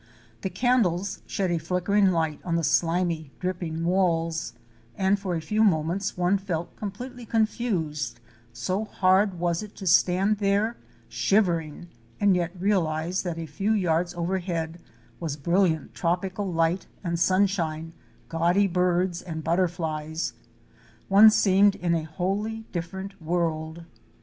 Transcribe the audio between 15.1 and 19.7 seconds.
was brilliant tropical light and sunshine, gaudy birds and butter